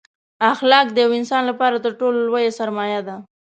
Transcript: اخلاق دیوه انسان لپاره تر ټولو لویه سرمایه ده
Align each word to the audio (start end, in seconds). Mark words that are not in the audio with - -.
اخلاق 0.53 0.87
دیوه 0.97 1.15
انسان 1.19 1.43
لپاره 1.51 1.75
تر 1.85 1.91
ټولو 1.99 2.17
لویه 2.27 2.55
سرمایه 2.59 3.01
ده 3.07 3.15